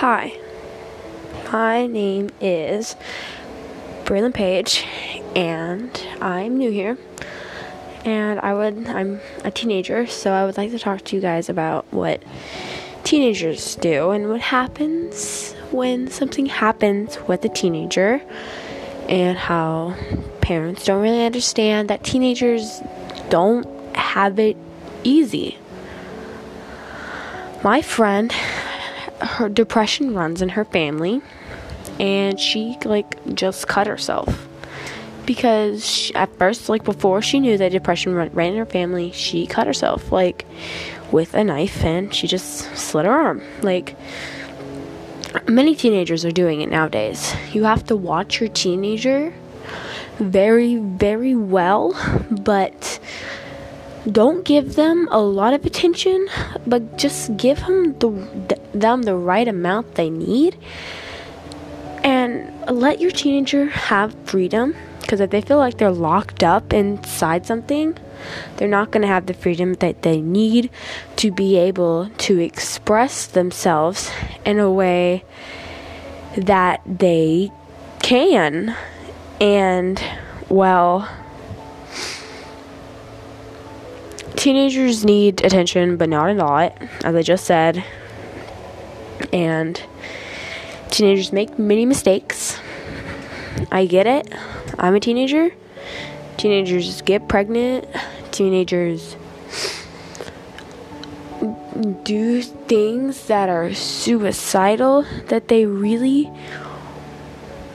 [0.00, 0.32] Hi,
[1.52, 2.96] my name is
[4.04, 4.86] Braylon Page,
[5.36, 5.90] and
[6.22, 6.96] I'm new here.
[8.06, 11.50] And I would, I'm a teenager, so I would like to talk to you guys
[11.50, 12.22] about what
[13.04, 18.22] teenagers do and what happens when something happens with a teenager,
[19.06, 19.94] and how
[20.40, 22.80] parents don't really understand that teenagers
[23.28, 24.56] don't have it
[25.04, 25.58] easy.
[27.62, 28.32] My friend
[29.20, 31.20] her depression runs in her family
[31.98, 34.46] and she like just cut herself.
[35.26, 39.12] Because she, at first like before she knew that depression ran, ran in her family
[39.12, 40.44] she cut herself like
[41.12, 43.42] with a knife and she just slit her arm.
[43.62, 43.96] Like
[45.48, 47.34] many teenagers are doing it nowadays.
[47.52, 49.32] You have to watch your teenager
[50.18, 51.94] very very well
[52.30, 53.00] but
[54.10, 56.28] don't give them a lot of attention,
[56.66, 58.10] but just give them the
[58.72, 60.56] them the right amount they need,
[62.02, 64.74] and let your teenager have freedom.
[65.00, 67.98] Because if they feel like they're locked up inside something,
[68.56, 70.70] they're not going to have the freedom that they need
[71.16, 74.08] to be able to express themselves
[74.44, 75.24] in a way
[76.36, 77.50] that they
[78.02, 78.76] can.
[79.40, 80.00] And,
[80.48, 81.08] well,
[84.40, 86.74] teenagers need attention, but not a lot,
[87.04, 87.84] as I just said.
[89.34, 89.80] And
[90.88, 92.58] teenagers make many mistakes.
[93.70, 94.32] I get it.
[94.78, 95.50] I'm a teenager.
[96.38, 97.86] Teenagers get pregnant.
[98.30, 99.14] Teenagers
[102.02, 106.30] do things that are suicidal that they really,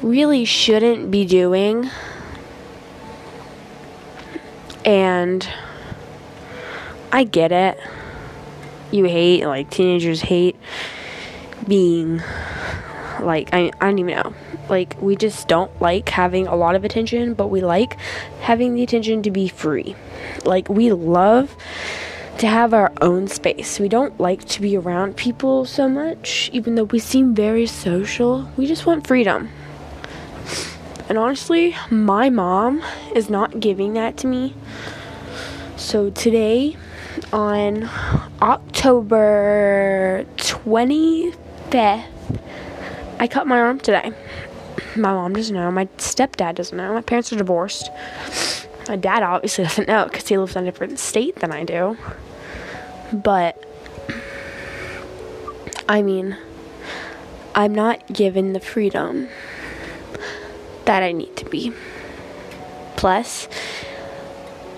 [0.00, 1.90] really shouldn't be doing.
[4.86, 5.46] And
[7.14, 7.78] I get it.
[8.90, 10.56] You hate, like, teenagers hate
[11.68, 12.20] being,
[13.20, 14.34] like, I, I don't even know.
[14.68, 17.96] Like, we just don't like having a lot of attention, but we like
[18.40, 19.94] having the attention to be free.
[20.44, 21.56] Like, we love
[22.38, 23.78] to have our own space.
[23.78, 28.50] We don't like to be around people so much, even though we seem very social.
[28.56, 29.50] We just want freedom.
[31.08, 32.82] And honestly, my mom
[33.14, 34.52] is not giving that to me.
[35.76, 36.76] So today,
[37.34, 37.90] on
[38.40, 42.04] October 25th,
[43.18, 44.12] I cut my arm today.
[44.94, 45.68] My mom doesn't know.
[45.72, 46.94] My stepdad doesn't know.
[46.94, 47.90] My parents are divorced.
[48.88, 51.98] My dad obviously doesn't know because he lives in a different state than I do.
[53.12, 53.60] But,
[55.88, 56.36] I mean,
[57.56, 59.26] I'm not given the freedom
[60.84, 61.72] that I need to be.
[62.94, 63.48] Plus,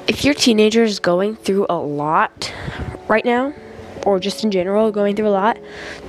[0.07, 2.53] if your teenager is going through a lot
[3.09, 3.53] right now,
[4.05, 5.59] or just in general going through a lot,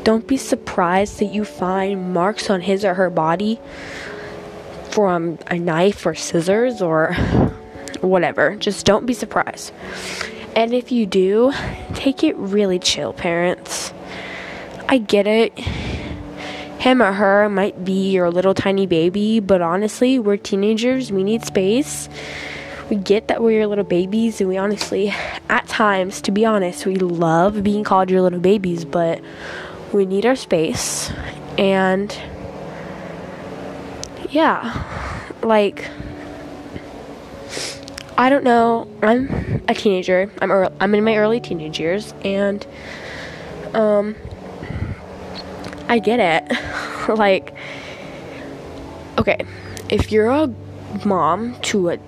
[0.03, 3.59] don't be surprised that you find marks on his or her body
[4.91, 7.13] from a knife or scissors or
[8.01, 8.55] whatever.
[8.55, 9.73] Just don't be surprised.
[10.55, 11.51] And if you do,
[11.93, 13.93] take it really chill, parents.
[14.87, 15.57] I get it.
[16.79, 21.11] Him or her might be your little tiny baby, but honestly, we're teenagers.
[21.11, 22.07] We need space
[22.89, 25.13] we get that we're your little babies, and we honestly,
[25.49, 29.21] at times, to be honest, we love being called your little babies, but
[29.91, 31.11] we need our space.
[31.57, 32.17] And
[34.29, 35.89] yeah, like,
[38.17, 38.87] I don't know.
[39.01, 40.31] I'm a teenager.
[40.41, 42.65] I'm early, I'm in my early teenage years, and
[43.73, 44.15] um,
[45.89, 46.57] I get it.
[47.17, 47.53] like,
[49.17, 49.45] okay,
[49.89, 50.53] if you're a
[51.05, 51.99] mom to a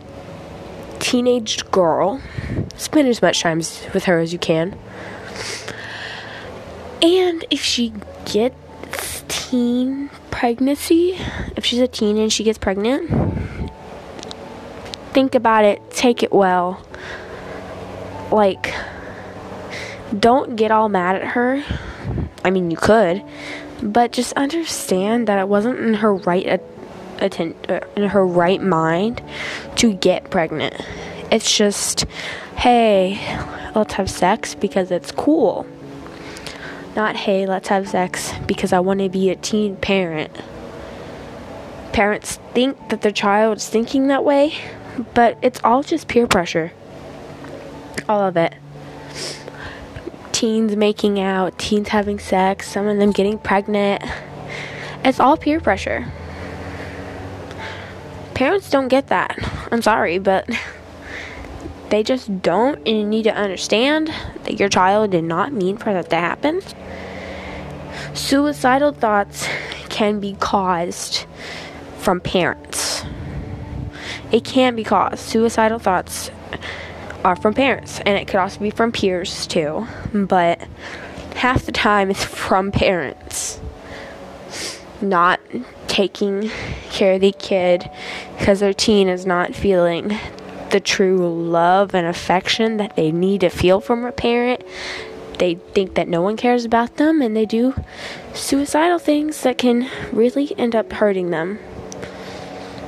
[0.99, 2.21] teenage girl.
[2.75, 4.77] Spend as much time with her as you can.
[7.01, 7.93] And if she
[8.25, 11.17] gets teen pregnancy,
[11.55, 13.09] if she's a teen and she gets pregnant,
[15.13, 16.85] think about it, take it well.
[18.31, 18.73] Like,
[20.17, 21.63] don't get all mad at her.
[22.43, 23.23] I mean, you could,
[23.81, 26.45] but just understand that it wasn't in her right
[27.21, 29.21] atten- uh, in her right mind
[29.77, 30.75] to get pregnant.
[31.31, 32.05] It's just,
[32.57, 33.19] hey,
[33.75, 35.65] let's have sex because it's cool.
[36.95, 40.35] Not, hey, let's have sex because I want to be a teen parent.
[41.93, 44.53] Parents think that their child is thinking that way,
[45.13, 46.71] but it's all just peer pressure.
[48.07, 48.55] All of it.
[50.31, 54.03] Teens making out, teens having sex, some of them getting pregnant.
[55.03, 56.11] It's all peer pressure
[58.39, 59.37] parents don't get that.
[59.69, 60.49] I'm sorry, but
[61.89, 64.13] they just don't, and you need to understand
[64.45, 66.61] that your child did not mean for that to happen.
[68.13, 69.45] suicidal thoughts
[69.89, 71.25] can be caused
[71.97, 73.03] from parents.
[74.31, 75.19] It can be caused.
[75.19, 76.31] Suicidal thoughts
[77.25, 80.65] are from parents, and it could also be from peers too, but
[81.35, 83.59] half the time it's from parents
[85.01, 85.39] not
[85.99, 86.49] taking
[86.91, 87.89] care of the kid
[88.37, 90.17] because their teen is not feeling
[90.69, 94.63] the true love and affection that they need to feel from a parent.
[95.39, 97.73] They think that no one cares about them and they do
[98.33, 101.59] suicidal things that can really end up hurting them.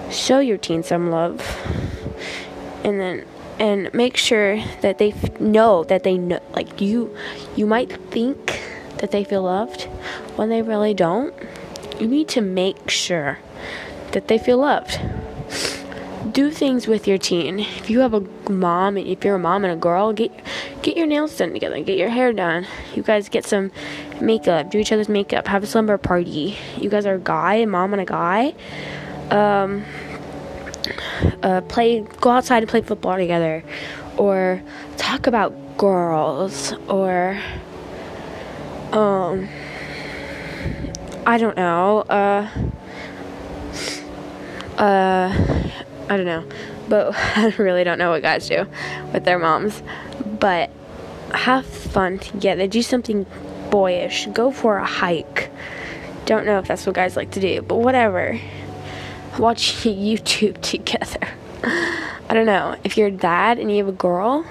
[0.09, 1.41] Show your teen some love.
[2.85, 3.25] And then
[3.59, 7.13] and make sure that they f- know that they know like you
[7.57, 8.61] you might think
[8.99, 9.83] that they feel loved
[10.37, 11.33] when they really don't
[12.01, 13.37] you need to make sure
[14.11, 14.99] that they feel loved.
[16.31, 17.59] Do things with your teen.
[17.59, 20.31] If you have a mom if you're a mom and a girl get
[20.81, 21.79] get your nails done together.
[21.81, 22.65] Get your hair done.
[22.95, 23.71] You guys get some
[24.19, 24.71] makeup.
[24.71, 25.47] Do each other's makeup.
[25.47, 26.57] Have a slumber party.
[26.77, 28.53] You guys are a guy a mom and a guy.
[29.29, 29.83] Um
[31.43, 33.63] uh, play, go outside and play football together,
[34.17, 34.61] or
[34.97, 37.39] talk about girls, or
[38.91, 39.47] um,
[41.31, 42.45] I don't know, uh,
[44.77, 45.33] uh,
[46.09, 46.43] I don't know,
[46.89, 48.67] but I really don't know what guys do
[49.13, 49.81] with their moms,
[50.25, 50.71] but
[51.33, 53.25] have fun together, do something
[53.69, 55.49] boyish, go for a hike.
[56.25, 58.37] Don't know if that's what guys like to do, but whatever
[59.39, 61.29] watch YouTube together.
[61.63, 62.75] I don't know.
[62.83, 64.45] If you're a dad and you have a girl,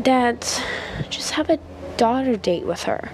[0.00, 0.62] dads,
[1.10, 1.58] just have a
[1.98, 3.10] daughter date with her.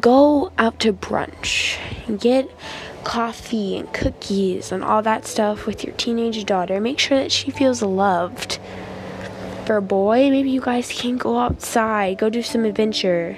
[0.00, 1.78] Go out to brunch.
[2.06, 2.50] And get
[3.04, 6.80] coffee and cookies and all that stuff with your teenage daughter.
[6.80, 8.58] Make sure that she feels loved.
[9.64, 13.36] For a boy, maybe you guys can go outside, go do some adventure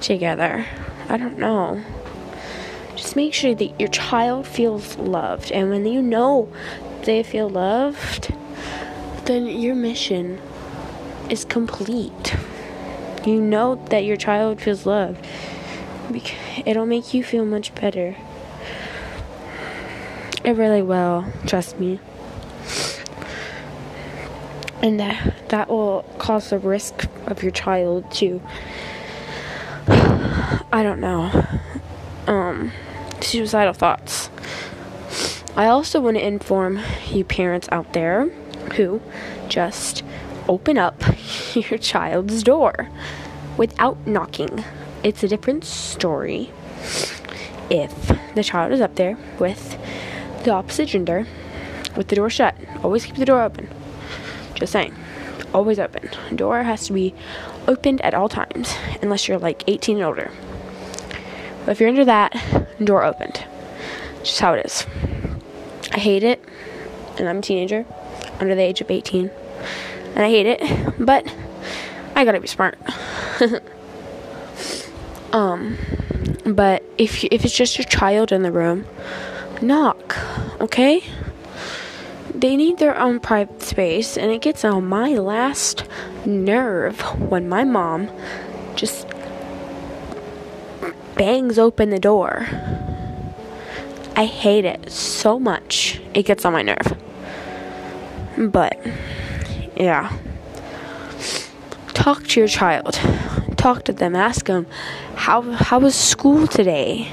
[0.00, 0.66] together.
[1.08, 1.82] I don't know
[3.02, 5.50] just make sure that your child feels loved.
[5.50, 6.48] And when you know
[7.02, 8.32] they feel loved,
[9.24, 10.40] then your mission
[11.28, 12.36] is complete.
[13.26, 15.26] You know that your child feels loved.
[16.66, 18.16] It'll make you feel much better.
[20.44, 22.00] It really will, trust me.
[24.82, 28.42] And that that will cause the risk of your child to
[29.88, 31.46] I don't know.
[32.26, 32.72] Um
[33.20, 34.30] suicidal thoughts.
[35.54, 36.80] I also want to inform
[37.10, 38.26] you parents out there
[38.76, 39.00] who
[39.48, 40.02] just
[40.48, 41.02] open up
[41.54, 42.88] your child's door
[43.56, 44.64] without knocking.
[45.02, 46.50] It's a different story
[47.68, 49.76] if the child is up there with
[50.44, 51.26] the opposite gender
[51.96, 52.54] with the door shut.
[52.84, 53.68] Always keep the door open.
[54.54, 54.94] Just saying.
[55.52, 56.08] Always open.
[56.34, 57.14] Door has to be
[57.66, 60.30] opened at all times unless you're like 18 and older.
[61.64, 62.32] But if you're under that,
[62.82, 63.44] door opened.
[64.22, 64.86] Just how it is.
[65.90, 66.42] I hate it,
[67.18, 67.84] and I'm a teenager,
[68.40, 69.30] under the age of 18,
[70.14, 71.26] and I hate it, but
[72.14, 72.78] I gotta be smart.
[75.32, 75.76] um,
[76.44, 78.86] but if you, if it's just your child in the room,
[79.60, 80.16] knock,
[80.60, 81.02] okay?
[82.34, 85.84] They need their own private space, and it gets on my last
[86.26, 88.10] nerve when my mom
[88.74, 89.06] just
[91.16, 92.46] bangs open the door.
[94.16, 96.00] I hate it so much.
[96.14, 96.98] It gets on my nerve.
[98.36, 98.78] But,
[99.76, 100.16] yeah.
[101.94, 102.98] Talk to your child.
[103.62, 104.16] Talk to them.
[104.16, 104.66] Ask them,
[105.14, 107.08] how, how was school today?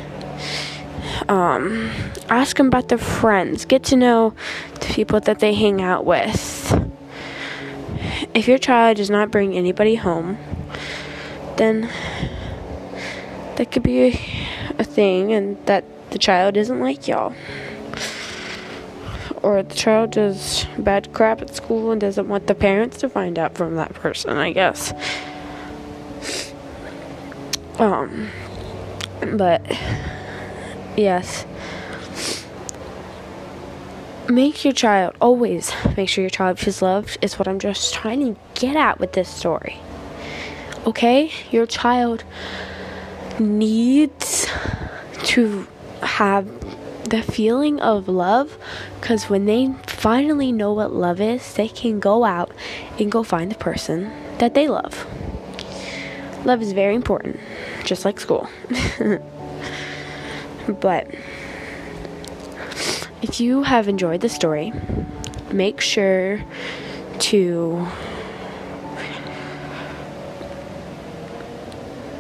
[1.27, 1.91] Um,
[2.27, 3.65] ask them about their friends.
[3.65, 4.34] Get to know
[4.79, 6.74] the people that they hang out with.
[8.34, 10.39] If your child does not bring anybody home,
[11.58, 11.88] then
[13.58, 14.20] that could be a,
[14.79, 17.36] a thing, and that the child isn't like y'all.
[19.44, 23.38] Or the child does bad crap at school and doesn't want the parents to find
[23.38, 24.94] out from that person, I guess.
[27.80, 28.30] Um,
[29.22, 29.62] but,
[30.98, 31.46] yes.
[34.30, 38.36] Make your child, always make sure your child feels loved, is what I'm just trying
[38.36, 39.78] to get at with this story.
[40.86, 41.32] Okay?
[41.52, 42.24] Your child
[43.40, 44.46] needs
[45.24, 45.68] to
[46.02, 46.48] have
[47.10, 48.58] the feeling of love
[49.00, 52.52] because when they finally know what love is, they can go out
[53.00, 55.08] and go find the person that they love.
[56.46, 57.39] Love is very important,
[57.84, 58.50] just like school.
[60.67, 61.08] but
[63.22, 64.72] if you have enjoyed the story,
[65.51, 66.43] make sure
[67.19, 67.88] to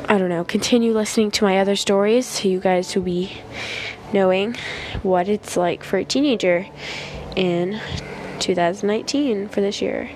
[0.09, 3.31] I don't know, continue listening to my other stories so you guys will be
[4.11, 4.55] knowing
[5.03, 6.65] what it's like for a teenager
[7.35, 7.79] in
[8.39, 10.09] 2019 for this year.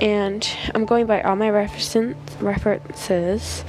[0.00, 3.64] And I'm going by all my references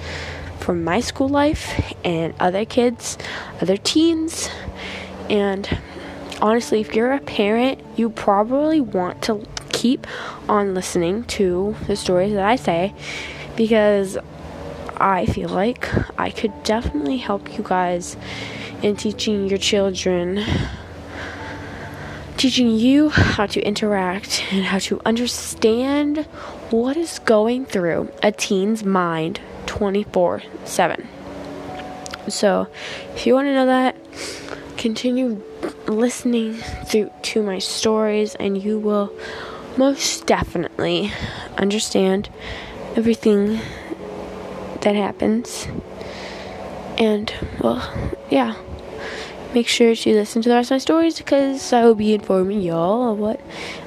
[0.59, 3.17] from my school life and other kids,
[3.61, 4.49] other teens.
[5.29, 5.67] And
[6.41, 10.05] honestly, if you're a parent, you probably want to keep
[10.47, 12.93] on listening to the stories that I say
[13.55, 14.17] because
[14.97, 18.17] I feel like I could definitely help you guys
[18.81, 20.43] in teaching your children
[22.39, 26.19] teaching you how to interact and how to understand
[26.71, 31.07] what is going through a teen's mind 24 7.
[32.29, 32.67] So,
[33.13, 33.97] if you want to know that,
[34.77, 35.43] continue
[35.87, 36.53] listening
[36.85, 39.11] through to my stories and you will
[39.75, 41.11] most definitely
[41.57, 42.29] understand
[42.95, 43.59] everything
[44.79, 45.67] that happens.
[46.97, 48.55] And well, yeah
[49.53, 52.61] make sure to listen to the rest of my stories because I will be informing
[52.61, 53.39] y'all of what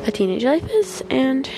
[0.04, 1.02] a teenage life is.
[1.10, 1.48] And